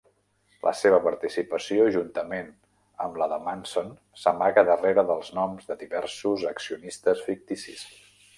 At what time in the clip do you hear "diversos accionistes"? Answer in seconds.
5.85-7.25